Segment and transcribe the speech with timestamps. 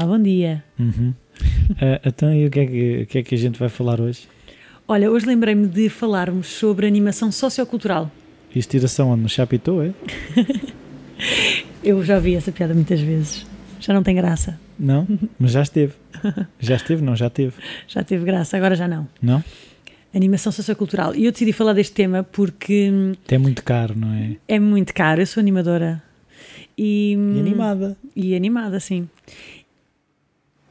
[0.00, 0.62] Olá, bom dia.
[0.78, 1.12] Uhum.
[1.72, 1.74] Uh,
[2.06, 4.28] então, e o que, é que, o que é que a gente vai falar hoje?
[4.86, 8.08] Olha, hoje lembrei-me de falarmos sobre animação sociocultural.
[8.54, 9.22] Isto tiração onde?
[9.22, 9.92] No Chapitou, é?
[11.82, 13.44] Eu já ouvi essa piada muitas vezes.
[13.80, 14.60] Já não tem graça.
[14.78, 15.04] Não?
[15.36, 15.94] Mas já esteve.
[16.60, 17.02] Já esteve?
[17.02, 17.54] Não, já teve.
[17.88, 19.08] Já teve graça, agora já não.
[19.20, 19.42] Não?
[20.14, 21.12] Animação sociocultural.
[21.16, 24.36] E eu decidi falar deste tema porque hum, É muito caro, não é?
[24.46, 25.20] é muito caro.
[25.22, 26.00] Eu sou animadora.
[26.78, 27.96] E, hum, E animada.
[28.14, 29.08] E animada, sim.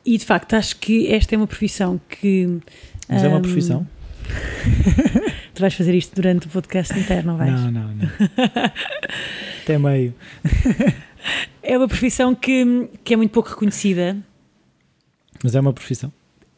[0.08, 2.62] E de facto, acho que esta é uma profissão que.
[3.10, 3.86] Mas é uma hum, profissão?
[5.54, 7.52] Tu vais fazer isto durante o podcast inteiro, não vais?
[7.52, 8.10] Não, não, não.
[9.64, 10.16] Até meio.
[11.62, 14.16] É uma profissão que, que é muito pouco reconhecida.
[15.44, 16.14] Mas é uma profissão.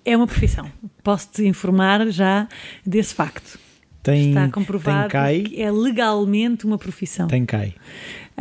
[0.05, 0.71] É uma profissão.
[1.01, 2.47] Posso-te informar já
[2.85, 3.57] desse facto.
[4.01, 7.27] Tem, Está comprovado tem CAI, que é legalmente uma profissão.
[7.27, 7.73] tem CAI.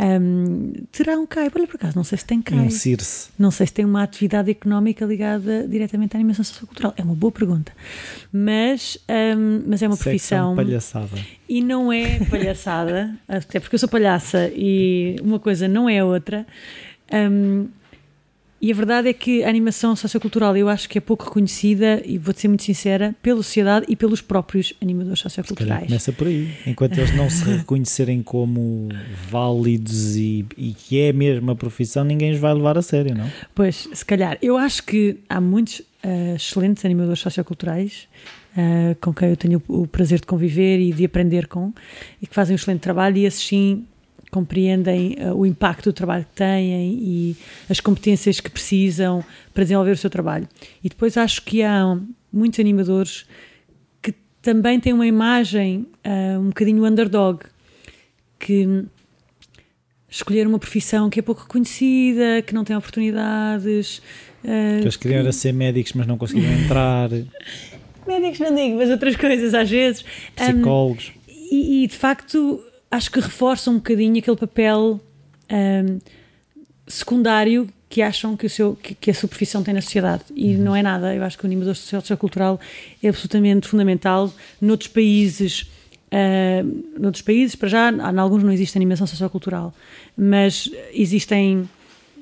[0.01, 2.59] Hum, terá um CAI, olha por acaso, não sei se tem CAI.
[2.59, 3.31] um CIRSE.
[3.37, 6.95] Não sei se tem uma atividade económica ligada diretamente à animação sociocultural.
[6.97, 7.73] É uma boa pergunta.
[8.33, 8.97] Mas,
[9.37, 10.57] hum, mas é uma Secção profissão.
[10.57, 11.19] palhaçada.
[11.49, 16.47] E não é palhaçada, até porque eu sou palhaça e uma coisa não é outra.
[17.13, 17.67] Hum,
[18.61, 22.19] e a verdade é que a animação sociocultural eu acho que é pouco reconhecida, e
[22.19, 25.87] vou-te ser muito sincera, pela sociedade e pelos próprios animadores socioculturais.
[25.87, 26.51] começa por aí.
[26.67, 28.89] Enquanto eles não se reconhecerem como
[29.31, 33.31] válidos e, e que é mesmo a profissão, ninguém os vai levar a sério, não?
[33.55, 34.37] Pois, se calhar.
[34.43, 38.09] Eu acho que há muitos ah, excelentes animadores socioculturais
[38.57, 41.73] ah, com quem eu tenho o prazer de conviver e de aprender com
[42.21, 43.87] e que fazem um excelente trabalho e esses sim
[44.31, 47.37] compreendem ah, o impacto do trabalho que têm e
[47.69, 50.49] as competências que precisam para desenvolver o seu trabalho.
[50.83, 51.99] E depois acho que há
[52.33, 53.27] muitos animadores
[54.03, 57.41] que também têm uma imagem ah, um bocadinho underdog,
[58.39, 58.85] que
[60.11, 64.01] escolheram uma profissão que é pouco reconhecida, que não tem oportunidades.
[64.45, 67.11] ah, Que eles queriam era ser médicos, mas não conseguiram entrar.
[68.07, 70.05] médicos não digo, mas outras coisas às vezes.
[70.35, 71.13] Psicólogos.
[71.51, 75.01] e, e, de facto acho que reforça um bocadinho aquele papel
[75.49, 75.99] ahm,
[76.87, 80.25] secundário que acham que, o seu, que, que a sua profissão tem na sociedade.
[80.37, 82.61] E não é nada, eu acho que o animador social sociocultural
[83.03, 84.33] é absolutamente fundamental.
[84.61, 85.67] Noutros países
[86.11, 86.63] ah,
[86.99, 89.75] noutros países, para já, em alguns não existe animação sociocultural,
[90.17, 91.69] mas existem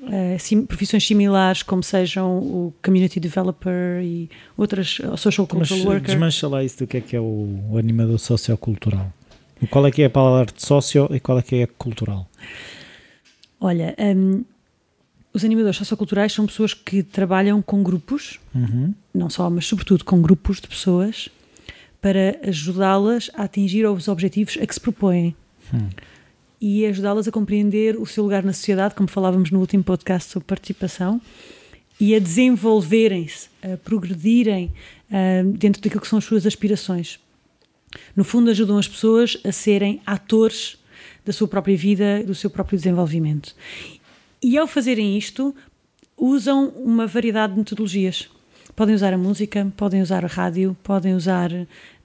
[0.03, 6.01] ah, sim- profissões similares, como sejam o community developer e outras, social Mas cultural worker.
[6.01, 9.11] desmancha lá isso do que é que é o, o animador sociocultural.
[9.69, 12.29] Qual é que é a palavra de socio e qual é que é a cultural?
[13.59, 14.43] Olha, hum,
[15.33, 18.93] os animadores socioculturais são pessoas que trabalham com grupos, Uhum.
[19.13, 21.29] não só, mas sobretudo com grupos de pessoas,
[22.01, 25.35] para ajudá-las a atingir os objetivos a que se propõem.
[25.73, 25.89] Hum.
[26.61, 30.47] E ajudá-las a compreender o seu lugar na sociedade, como falávamos no último podcast sobre
[30.47, 31.21] participação,
[31.99, 34.71] e a desenvolverem-se, a progredirem
[35.11, 37.19] ah, dentro daquilo que são as suas aspirações.
[38.15, 40.77] No fundo, ajudam as pessoas a serem atores
[41.25, 43.55] da sua própria vida, do seu próprio desenvolvimento.
[44.41, 45.53] E ao fazerem isto,
[46.17, 48.29] usam uma variedade de metodologias.
[48.75, 51.51] Podem usar a música, podem usar a rádio, podem usar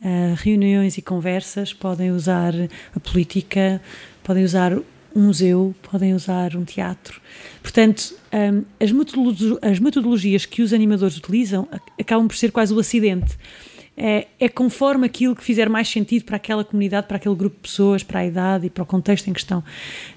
[0.03, 2.55] ah, reuniões e conversas, podem usar
[2.95, 3.81] a política,
[4.25, 4.73] podem usar
[5.15, 7.21] um museu, podem usar um teatro.
[7.63, 8.15] Portanto,
[8.81, 13.37] as, metodolo- as metodologias que os animadores utilizam ac- acabam por ser quase o acidente.
[13.97, 17.63] É, é conforme aquilo que fizer mais sentido para aquela comunidade, para aquele grupo de
[17.63, 19.63] pessoas, para a idade e para o contexto em questão.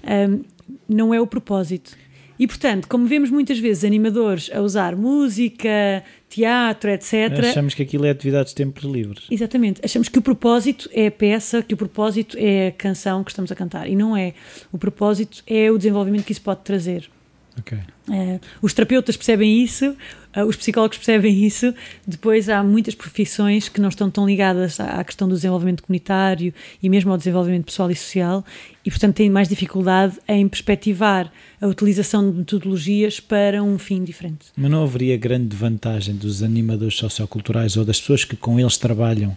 [0.03, 0.41] Hum,
[0.87, 1.95] não é o propósito.
[2.37, 8.05] E, portanto, como vemos muitas vezes animadores a usar música, teatro, etc., Achamos que aquilo
[8.05, 9.25] é atividades de tempos livres.
[9.31, 9.79] Exatamente.
[9.83, 13.51] Achamos que o propósito é a peça, que o propósito é a canção que estamos
[13.51, 13.89] a cantar.
[13.89, 14.33] E não é.
[14.71, 17.09] O propósito é o desenvolvimento que isso pode trazer.
[17.57, 17.77] Ok.
[18.11, 19.95] Eh, os terapeutas percebem isso,
[20.33, 21.73] eh, os psicólogos percebem isso.
[22.05, 26.53] Depois há muitas profissões que não estão tão ligadas à, à questão do desenvolvimento comunitário
[26.83, 28.45] e mesmo ao desenvolvimento pessoal e social,
[28.85, 31.31] e portanto têm mais dificuldade em perspectivar
[31.61, 34.47] a utilização de metodologias para um fim diferente.
[34.55, 39.35] Mas não haveria grande vantagem dos animadores socioculturais ou das pessoas que com eles trabalham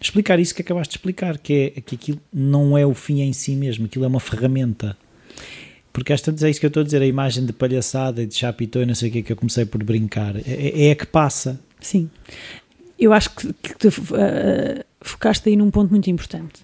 [0.00, 3.32] explicar isso que acabaste de explicar, que é que aquilo não é o fim em
[3.32, 4.96] si mesmo, aquilo é uma ferramenta.
[5.92, 8.26] Porque às tantas é isso que eu estou a dizer, a imagem de palhaçada e
[8.26, 10.96] de chapitão e não sei o que que eu comecei por brincar, é, é a
[10.96, 11.60] que passa.
[11.80, 12.08] Sim.
[12.98, 16.62] Eu acho que, que tu eh, focaste aí num ponto muito importante.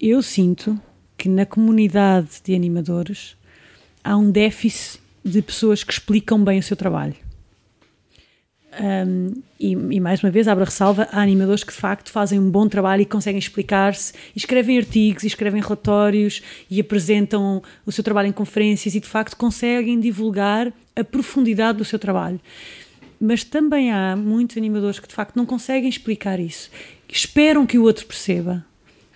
[0.00, 0.78] Eu sinto
[1.18, 3.36] que na comunidade de animadores
[4.02, 7.16] há um déficit de pessoas que explicam bem o seu trabalho.
[8.80, 12.38] Um, e, e, mais uma vez, abro a ressalva, há animadores que de facto fazem
[12.40, 18.28] um bom trabalho e conseguem explicar-se, escrevem artigos, escrevem relatórios e apresentam o seu trabalho
[18.28, 22.40] em conferências e de facto conseguem divulgar a profundidade do seu trabalho.
[23.20, 26.70] Mas também há muitos animadores que de facto não conseguem explicar isso,
[27.08, 28.64] esperam que o outro perceba.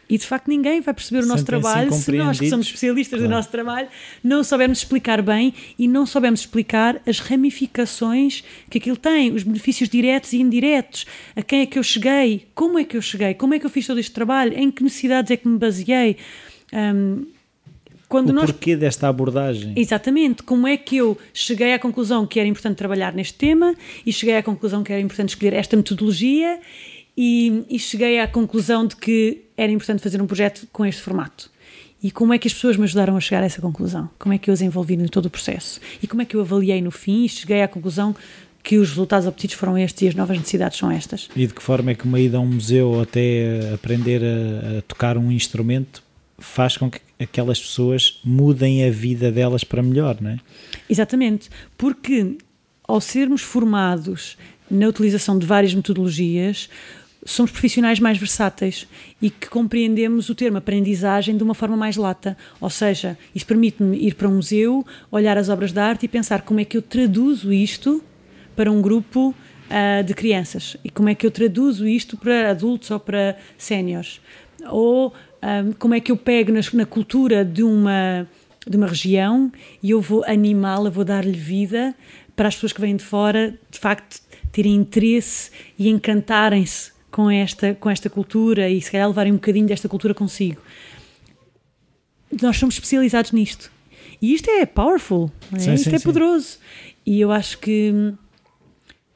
[0.08, 3.28] E de facto ninguém vai perceber o nosso trabalho se nós, que somos especialistas claro.
[3.28, 3.88] do nosso trabalho,
[4.24, 9.88] não soubermos explicar bem e não soubermos explicar as ramificações que aquilo tem, os benefícios
[9.88, 11.06] diretos e indiretos,
[11.36, 13.70] a quem é que eu cheguei, como é que eu cheguei, como é que eu
[13.70, 16.16] fiz todo este trabalho, em que necessidades é que me baseei.
[16.72, 17.26] Um,
[18.08, 18.50] quando o nós...
[18.50, 19.74] porquê desta abordagem.
[19.76, 24.12] Exatamente, como é que eu cheguei à conclusão que era importante trabalhar neste tema e
[24.12, 26.58] cheguei à conclusão que era importante escolher esta metodologia
[27.16, 31.50] e, e cheguei à conclusão de que era importante fazer um projeto com este formato.
[32.00, 34.08] E como é que as pessoas me ajudaram a chegar a essa conclusão?
[34.16, 35.80] Como é que eu as envolvi em todo o processo?
[36.00, 38.14] E como é que eu avaliei no fim e cheguei à conclusão
[38.62, 41.28] que os resultados obtidos foram estes e as novas necessidades são estas?
[41.34, 44.78] E de que forma é que uma ida a um museu ou até aprender a,
[44.78, 46.04] a tocar um instrumento
[46.38, 50.38] faz com que aquelas pessoas mudem a vida delas para melhor, não é?
[50.88, 52.36] Exatamente, porque
[52.86, 54.36] ao sermos formados
[54.70, 56.68] na utilização de várias metodologias,
[57.24, 58.86] somos profissionais mais versáteis
[59.20, 62.36] e que compreendemos o termo aprendizagem de uma forma mais lata.
[62.60, 66.42] Ou seja, isso permite-me ir para um museu, olhar as obras de arte e pensar
[66.42, 68.02] como é que eu traduzo isto
[68.54, 72.90] para um grupo uh, de crianças e como é que eu traduzo isto para adultos
[72.90, 74.20] ou para séniores.
[74.70, 78.26] Ou um, ah, como é que eu pego na, na cultura de uma,
[78.66, 81.94] de uma região e eu vou animá-la, vou dar-lhe vida
[82.34, 84.20] para as pessoas que vêm de fora, de facto,
[84.50, 89.66] terem interesse e encantarem-se com esta, com esta cultura e se calhar levarem um bocadinho
[89.66, 90.60] desta cultura consigo.
[92.42, 93.70] Nós somos especializados nisto.
[94.20, 95.58] E isto é powerful, é?
[95.58, 96.58] Sim, isto sim, é poderoso.
[97.06, 98.12] E eu acho que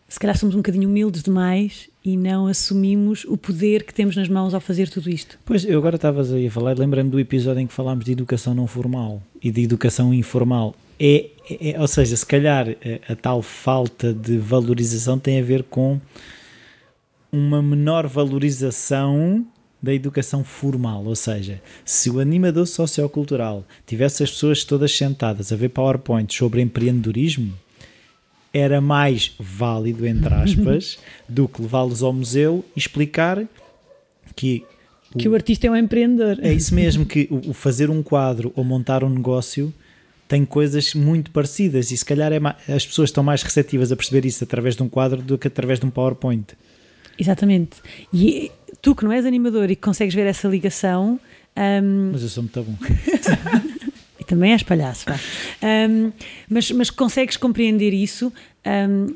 [0.09, 4.29] se calhar somos um bocadinho humildes demais e não assumimos o poder que temos nas
[4.29, 5.38] mãos ao fazer tudo isto.
[5.45, 8.55] Pois, eu agora estavas aí a falar, lembrando do episódio em que falámos de educação
[8.55, 10.75] não formal e de educação informal.
[10.99, 15.43] É, é, é ou seja, se calhar a, a tal falta de valorização tem a
[15.43, 16.00] ver com
[17.32, 19.46] uma menor valorização
[19.82, 25.56] da educação formal, ou seja, se o animador sociocultural tivesse as pessoas todas sentadas a
[25.56, 27.52] ver PowerPoint sobre empreendedorismo,
[28.52, 33.43] era mais válido, entre aspas, do que levá-los ao museu e explicar
[34.37, 34.62] que
[35.14, 36.38] o, que o artista é um empreendedor.
[36.43, 39.73] É isso mesmo, que o, fazer um quadro ou montar um negócio
[40.28, 42.38] tem coisas muito parecidas e se calhar é
[42.73, 45.81] as pessoas estão mais receptivas a perceber isso através de um quadro do que através
[45.81, 46.55] de um PowerPoint.
[47.19, 47.76] Exatamente.
[48.12, 48.50] E
[48.81, 51.20] tu que não és animador e que consegues ver essa ligação.
[51.56, 52.11] Um...
[52.12, 52.76] Mas eu sou muito bom.
[54.19, 55.19] e também és palhaço, pá.
[55.62, 56.12] Um,
[56.49, 58.32] mas, mas consegues compreender isso
[58.67, 59.14] um,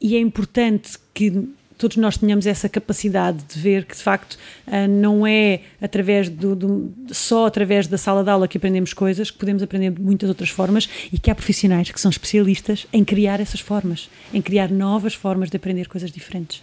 [0.00, 4.36] e é importante que todos nós tenhamos essa capacidade de ver que de facto
[4.66, 9.30] ah, não é através do, do, só através da sala de aula que aprendemos coisas,
[9.30, 13.04] que podemos aprender de muitas outras formas e que há profissionais que são especialistas em
[13.04, 16.60] criar essas formas, em criar novas formas de aprender coisas diferentes.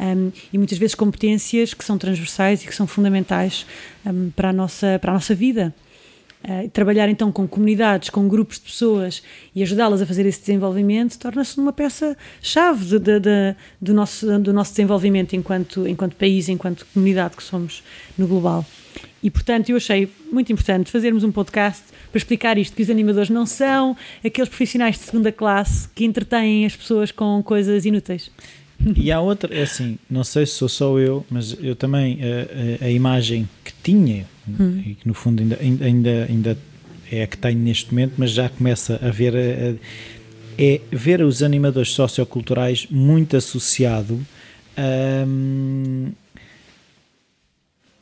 [0.00, 3.66] Um, e muitas vezes competências que são transversais e que são fundamentais
[4.06, 5.74] um, para, a nossa, para a nossa vida.
[6.46, 9.22] Uh, trabalhar então com comunidades, com grupos de pessoas
[9.54, 14.52] e ajudá-las a fazer esse desenvolvimento torna-se uma peça-chave de, de, de, do, nosso, do
[14.52, 17.82] nosso desenvolvimento enquanto, enquanto país, enquanto comunidade que somos
[18.18, 18.62] no global.
[19.22, 23.30] E portanto eu achei muito importante fazermos um podcast para explicar isto, que os animadores
[23.30, 28.30] não são aqueles profissionais de segunda classe que entretêm as pessoas com coisas inúteis.
[28.96, 32.84] E há outra, é assim, não sei se sou só eu, mas eu também, a,
[32.84, 34.82] a, a imagem que tinha, hum.
[34.84, 36.58] e que no fundo ainda, ainda, ainda
[37.10, 39.74] é a que tenho neste momento, mas já começa a ver, a,
[40.58, 44.20] é ver os animadores socioculturais muito associado
[44.76, 45.24] a,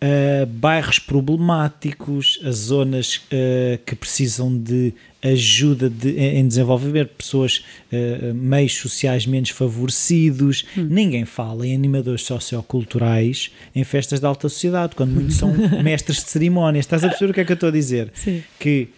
[0.02, 4.92] a bairros problemáticos, a zonas uh, que precisam de
[5.22, 10.64] ajuda de, em desenvolver pessoas, uh, meios sociais menos favorecidos.
[10.76, 10.88] Hum.
[10.90, 15.54] Ninguém fala em animadores socioculturais em festas da alta sociedade, quando muitos são
[15.84, 16.84] mestres de cerimónias.
[16.84, 18.10] Estás a perceber o que é que eu estou a dizer?
[18.12, 18.42] Sim.
[18.58, 18.88] Que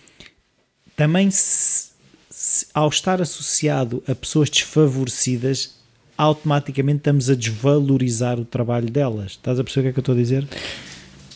[0.97, 1.91] também, se,
[2.31, 5.75] se, ao estar associado a pessoas desfavorecidas,
[6.17, 9.33] automaticamente estamos a desvalorizar o trabalho delas.
[9.33, 10.49] Estás a perceber o que é que eu estou a dizer?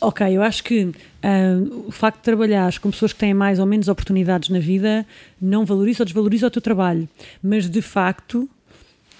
[0.00, 3.66] Ok, eu acho que uh, o facto de trabalhar com pessoas que têm mais ou
[3.66, 5.04] menos oportunidades na vida
[5.40, 7.08] não valoriza ou desvaloriza o teu trabalho,
[7.42, 8.48] mas de facto,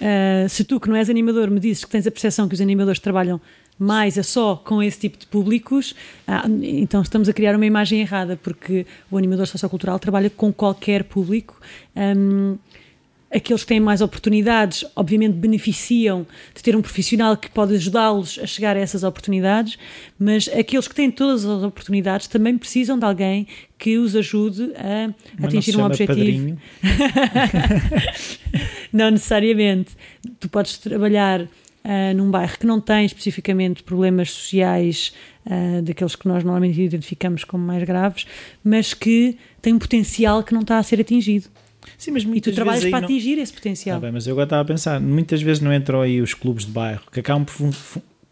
[0.00, 2.60] uh, se tu que não és animador me dizes que tens a percepção que os
[2.60, 3.40] animadores trabalham
[3.76, 5.96] mais a só com esse tipo de públicos,
[6.28, 11.02] uh, então estamos a criar uma imagem errada, porque o animador sociocultural trabalha com qualquer
[11.04, 11.60] público.
[11.96, 12.56] Um,
[13.30, 18.46] aqueles que têm mais oportunidades, obviamente, beneficiam de ter um profissional que pode ajudá-los a
[18.46, 19.78] chegar a essas oportunidades,
[20.18, 23.46] mas aqueles que têm todas as oportunidades também precisam de alguém
[23.78, 26.58] que os ajude a Mas atingir não um objetivo.
[28.92, 29.90] Não necessariamente.
[30.40, 31.46] Tu podes trabalhar
[31.84, 35.12] ah, num bairro que não tem especificamente problemas sociais
[35.46, 38.26] ah, daqueles que nós normalmente identificamos como mais graves,
[38.64, 41.48] mas que tem um potencial que não está a ser atingido.
[41.98, 43.08] Sim, mas E tu muitas trabalhas para não...
[43.08, 44.00] atingir esse Tá potencial.
[44.00, 46.70] bem, mas eu agora estava a pensar, muitas vezes não entram aí os clubes de
[46.70, 47.54] bairro, que acabam por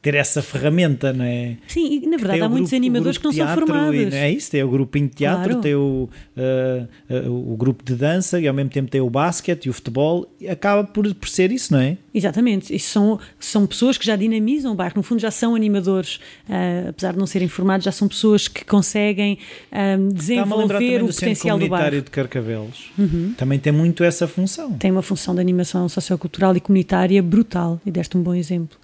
[0.06, 1.56] ter essa ferramenta, não é?
[1.66, 4.14] Sim, e na verdade há muitos grupo- animadores que não grupo são formados.
[4.14, 5.60] e- é isso, tem o grupinho de teatro, Claro.
[5.60, 9.66] tem o, ah, ah, o grupo de dança e ao mesmo tempo tem o basquete
[9.66, 11.96] e o futebol, e acaba por, por ser isso, não é?
[12.14, 16.20] Exatamente, isso são, são pessoas que já dinamizam o bairro, no fundo já são animadores,
[16.48, 19.38] ah, apesar de não serem formados, já são pessoas que conseguem
[19.72, 21.64] lembrar desenvolver o do potencial do.
[21.66, 22.00] Uhum.
[22.00, 22.90] de Carcavelos.
[23.36, 24.72] Também tem muito essa função.
[24.74, 28.78] Tem uma função de animação sociocultural e comunitária brutal, e deste um bom exemplo.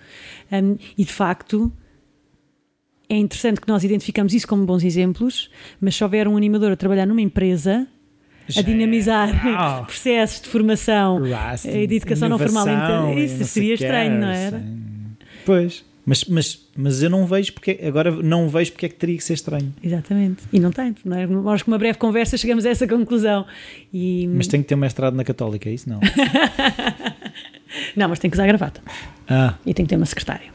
[0.53, 1.73] Um, e de facto,
[3.09, 6.77] é interessante que nós identificamos isso como bons exemplos, mas se houver um animador a
[6.77, 7.87] trabalhar numa empresa,
[8.49, 9.83] Já a é- dinamizar Ah.
[9.87, 11.23] processos de formação
[11.65, 14.59] e de educação não formal, então, isso seria que estranho, não é, era?
[14.61, 14.79] sim.
[15.45, 19.17] Pois, mas, mas, mas eu não vejo porque, agora não vejo porque é que teria
[19.17, 19.73] que ser estranho.
[19.83, 20.43] Exatamente.
[20.53, 21.27] E não tem, não é?
[21.27, 23.47] Nós com uma breve conversa chegamos a essa conclusão.
[23.93, 26.01] E, Mas tem que ter um mestrado na Católica, é isso não?
[27.97, 28.83] Não, mas tem que usar gravata.
[29.29, 30.51] Ah, E tem que ter uma secretária.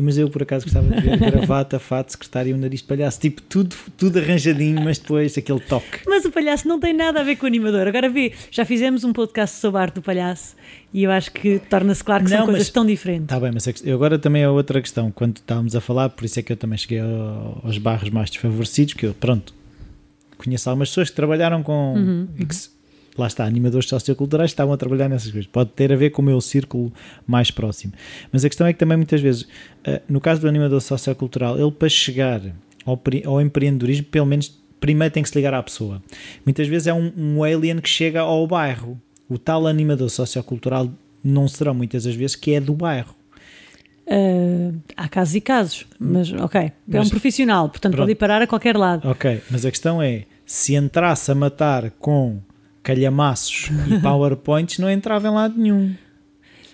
[0.00, 3.18] mas eu por acaso gostava de ver gravata, fato, secretário e o nariz de palhaço,
[3.18, 6.00] tipo tudo, tudo arranjadinho, mas depois aquele toque.
[6.06, 7.88] Mas o palhaço não tem nada a ver com o animador.
[7.88, 10.54] Agora vê, já fizemos um podcast sobre a arte do palhaço
[10.94, 13.24] e eu acho que torna-se claro que Não, são coisas mas- tão diferentes.
[13.24, 15.10] Está bem, mas eu agora também é outra questão.
[15.10, 18.30] Quando estávamos a falar, por isso é que eu também cheguei ao- aos bairros mais
[18.30, 19.52] desfavorecidos, que eu, pronto,
[20.36, 21.94] conheço algumas pessoas que trabalharam com.
[21.96, 22.70] Uhum, que se-
[23.20, 25.46] lá está, animadores socioculturais que estavam a trabalhar nessas coisas.
[25.50, 26.92] Pode ter a ver com o meu círculo
[27.26, 27.92] mais próximo.
[28.32, 29.46] Mas a questão é que também muitas vezes,
[29.84, 32.40] eh, no caso do animador sociocultural, ele para chegar
[32.84, 36.02] ao, ao empreendedorismo, pelo menos primeiro tem que se ligar à pessoa.
[36.46, 39.00] Muitas vezes é um, um alien que chega ao bairro.
[39.28, 40.88] O tal animador sociocultural
[41.22, 43.14] não será muitas das vezes que é do bairro.
[44.10, 46.60] Ah, há casos e casos, mas ok.
[46.60, 48.04] é Mas- um profissional, portanto Pronto.
[48.04, 49.06] pode ir parar a qualquer lado.
[49.08, 52.38] Ok, mas a questão é, se entrasse a matar com
[52.88, 55.94] calhamaços e powerpoints, não entrava em lado nenhum.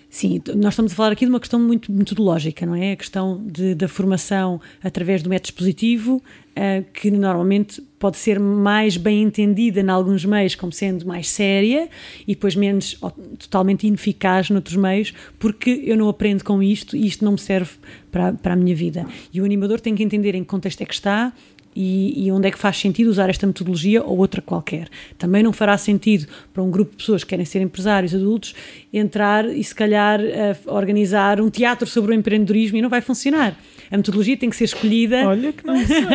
[0.09, 2.93] Sim, nós estamos a falar aqui de uma questão muito metodológica, não é?
[2.93, 6.23] A questão de- da formação através do método expositivo,
[6.55, 11.89] ah, que normalmente pode ser mais bem entendida em alguns meios como sendo mais séria
[12.25, 12.97] e depois menos
[13.37, 17.71] totalmente ineficaz noutros meios, porque eu não aprendo com isto e isto não me serve
[18.09, 19.05] para, para a minha vida.
[19.33, 21.33] E o animador tem que entender em que contexto é que está,
[21.75, 24.87] e, e onde é que faz sentido usar esta metodologia ou outra qualquer.
[25.17, 28.55] Também não fará sentido para um grupo de pessoas que querem ser empresários adultos
[28.93, 33.57] entrar e se calhar eh, organizar um teatro sobre o empreendedorismo e não vai funcionar.
[33.91, 35.27] A metodologia tem que ser escolhida.
[35.27, 36.05] Olha que não sei.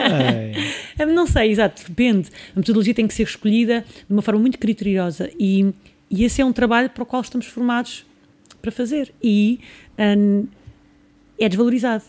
[1.10, 2.28] Não sei, exato, depende.
[2.54, 5.72] A metodologia tem que ser escolhida de uma forma muito criteriosa e,
[6.10, 8.04] e esse é um trabalho para o qual estamos formados
[8.60, 9.12] para fazer.
[9.22, 9.60] E
[9.98, 10.46] hum,
[11.38, 12.04] é desvalorizado.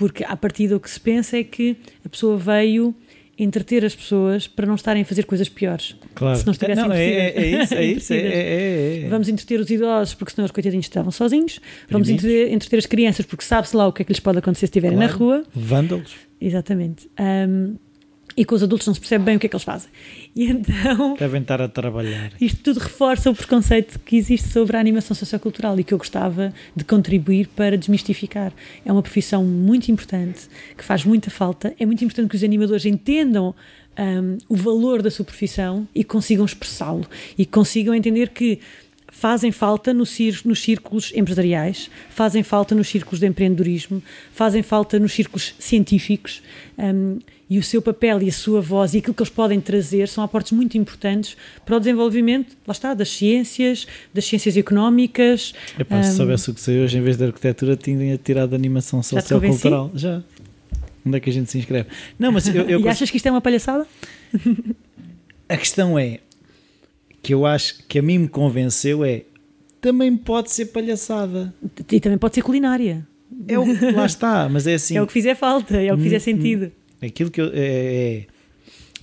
[0.00, 2.94] Porque a partir do que se pensa é que a pessoa veio
[3.38, 5.94] entreter as pessoas para não estarem a fazer coisas piores.
[6.14, 6.38] Claro.
[6.38, 8.12] Se não estivessem não, é, é, é isso, é isso.
[8.14, 9.08] É, é, é, é.
[9.10, 11.60] Vamos entreter os idosos porque senão os coitadinhos estavam sozinhos.
[11.90, 14.60] Vamos entreter, entreter as crianças porque sabe-se lá o que é que lhes pode acontecer
[14.60, 15.18] se estiverem na Claro.
[15.18, 15.44] rua.
[15.54, 16.14] Vândalos.
[16.40, 17.10] Exatamente.
[17.20, 17.76] Um,
[18.40, 19.90] e com os adultos não se percebe bem o que é que eles fazem.
[20.34, 22.32] E então, Devem estar a trabalhar.
[22.40, 26.54] isto tudo reforça o preconceito que existe sobre a animação sociocultural e que eu gostava
[26.74, 28.52] de contribuir para desmistificar.
[28.86, 31.74] É uma profissão muito importante, que faz muita falta.
[31.78, 33.54] É muito importante que os animadores entendam
[33.98, 37.04] um, o valor da sua profissão e consigam expressá-lo
[37.36, 38.60] e consigam entender que
[39.10, 44.02] fazem falta nos círculos empresariais, fazem falta nos círculos de empreendedorismo,
[44.32, 46.42] fazem falta nos círculos científicos
[46.78, 50.08] um, e o seu papel e a sua voz e aquilo que eles podem trazer
[50.08, 51.36] são aportes muito importantes
[51.66, 55.52] para o desenvolvimento, lá está, das ciências, das ciências económicas.
[55.78, 59.02] Epá, se um, soubesse o que sei hoje, em vez de arquitetura, tinha tirado animação
[59.02, 59.90] sociocultural.
[59.94, 60.22] Já.
[61.04, 61.88] Onde é que a gente se inscreve?
[62.18, 63.86] Não, mas eu, eu e achas que isto é uma palhaçada?
[65.48, 66.20] a questão é
[67.22, 69.22] que eu acho que a mim me convenceu é
[69.80, 71.54] também pode ser palhaçada.
[71.90, 73.06] E também pode ser culinária.
[73.48, 74.94] É o, lá está, mas é assim.
[74.98, 76.72] É o que fizer falta, é o que fizer Hum, sentido.
[77.00, 78.26] Aquilo que eu, é, é-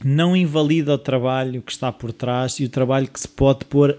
[0.03, 3.97] não invalida o trabalho que está por trás e o trabalho que se pode pôr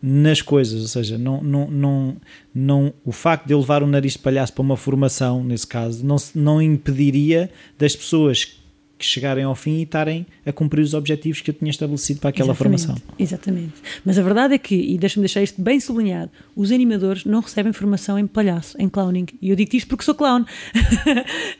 [0.00, 2.16] nas coisas, ou seja, não, não, não,
[2.54, 6.04] não, o facto de eu levar o nariz de palhaço para uma formação, nesse caso,
[6.06, 8.58] não, não impediria das pessoas
[8.98, 12.30] que chegarem ao fim e estarem a cumprir os objetivos que eu tinha estabelecido para
[12.30, 13.08] aquela Exatamente, formação.
[13.18, 13.72] Exatamente.
[14.04, 17.72] Mas a verdade é que, e deixa-me deixar isto bem sublinhado, os animadores não recebem
[17.72, 19.26] formação em palhaço, em clowning.
[19.42, 20.44] E eu digo isto porque sou clown.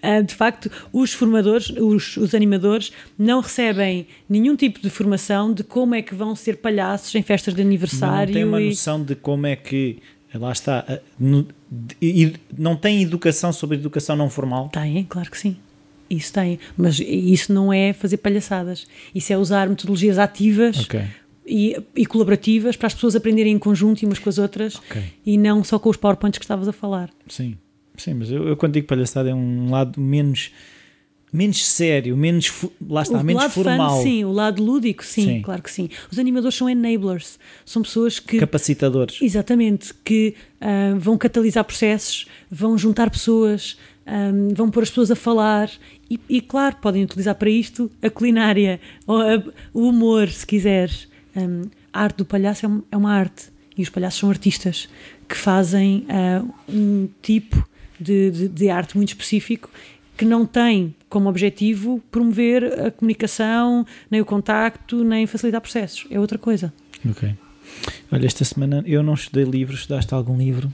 [0.03, 5.65] Ah, de facto, os formadores, os, os animadores, não recebem nenhum tipo de formação de
[5.65, 8.33] como é que vão ser palhaços em festas de Não aniversário.
[8.33, 9.99] tem uma e- noção de como é que.
[10.35, 10.81] Lá está.
[10.87, 14.69] a- no- de- e- não tem educação sobre educação não formal.
[14.69, 15.57] Tem, claro que sim.
[16.09, 16.59] Isso tem.
[16.77, 18.87] Mas isso não é fazer palhaçadas.
[19.15, 21.01] Isso é usar metodologias ativas Ok.
[21.47, 25.03] e, e colaborativas para as pessoas aprenderem em conjunto umas com as outras Ok.
[25.25, 27.11] e não só com os PowerPoints que estavas a falar.
[27.29, 27.57] Sim.
[27.97, 30.51] Sim, mas eu, eu quando digo palhaçada é um lado menos.
[31.33, 32.51] Menos sério, menos.
[32.89, 33.97] Lá está, o menos formal.
[33.99, 35.43] fun, sim, o lado lúdico, sim, Sim.
[35.43, 35.91] claro que sim.
[36.11, 39.21] Os animadores são enablers, são pessoas que Capacitadores.
[39.21, 45.17] Exatamente, que ah, vão catalisar processos, vão juntar pessoas, ah, vão pôr as pessoas a
[45.17, 45.71] falar
[46.11, 49.43] e, e, claro, podem utilizar para isto a culinária, ou a-
[49.75, 51.09] o humor, se quiseres.
[51.35, 51.41] Ah,
[51.93, 53.47] a arte do palhaço é, um- é uma arte
[53.77, 54.89] e os palhaços são artistas
[55.29, 57.67] que fazem ah, um tipo
[57.99, 59.71] de, de- de arte muito específico
[60.17, 66.07] que não tem como objetivo promover a comunicação, nem o contacto, nem facilitar processos.
[66.11, 66.73] É outra coisa.
[67.09, 67.35] Ok.
[68.11, 69.81] Olha, esta semana eu não estudei livros.
[69.81, 70.73] Estudaste algum livro?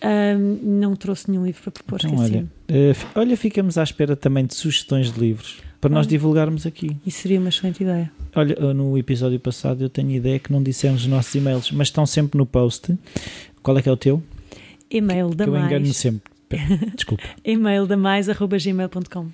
[0.00, 2.48] Ah, não trouxe nenhum livro para propor, Então, olha,
[2.94, 6.10] fi- olha, ficamos à espera também de sugestões de livros para nós Olha.
[6.10, 6.96] divulgarmos aqui.
[7.06, 8.10] Isso seria uma excelente ideia.
[8.34, 12.06] Olha, no episódio passado eu tenho ideia que não dissemos os nossos e-mails, mas estão
[12.06, 12.96] sempre no post.
[13.62, 14.22] Qual é que é o teu?
[14.90, 15.96] E-mail da que eu engano-me mais.
[15.96, 16.32] sempre.
[16.96, 17.22] Desculpa.
[17.44, 19.26] E-mail da mais arroba gmail.com.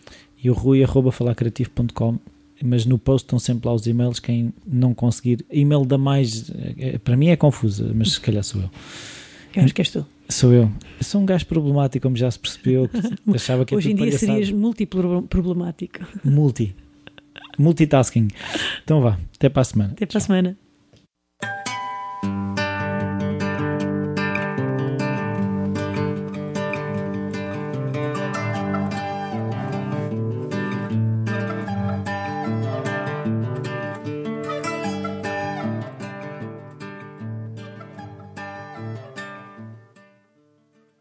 [0.43, 2.19] E o rui arroba falarcreativo.com
[2.63, 6.99] mas no post estão sempre lá os e-mails quem não conseguir, e-mail da mais eh,
[6.99, 8.71] para mim é confusa, mas se calhar sou eu
[9.57, 10.05] Eu acho que és tu.
[10.29, 12.99] sou eu, sou um gajo problemático como já se percebeu, que
[13.35, 14.33] achava que é Hoje em tudo dia palhaçada.
[14.33, 16.01] serias múltiplo problemático.
[16.25, 16.75] multi
[17.59, 18.29] multitasking
[18.85, 20.57] então vá, até para a semana Até para a semana.